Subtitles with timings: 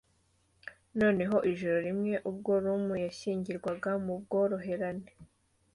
[0.99, 5.09] noneho ijoro rimwe ubwo rum yashyirwaga mu bworoherane,